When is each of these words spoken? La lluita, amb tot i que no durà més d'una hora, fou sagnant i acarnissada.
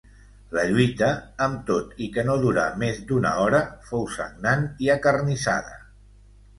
La 0.57 0.61
lluita, 0.69 1.09
amb 1.47 1.59
tot 1.67 1.93
i 2.07 2.09
que 2.17 2.25
no 2.31 2.39
durà 2.47 2.65
més 2.87 2.99
d'una 3.13 3.35
hora, 3.45 3.63
fou 3.93 4.11
sagnant 4.19 4.69
i 4.87 4.95
acarnissada. 4.99 5.83